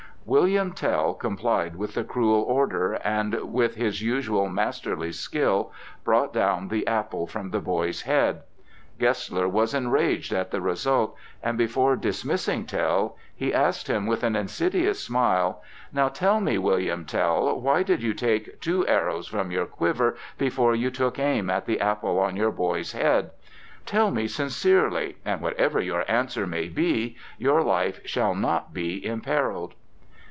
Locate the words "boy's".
7.59-8.03, 22.51-22.91